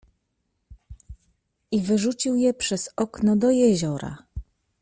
"I 1.71 1.81
wyrzucił 1.81 2.35
je 2.35 2.53
przez 2.53 2.89
okno 2.95 3.35
do 3.35 3.49
jeziora." 3.49 4.17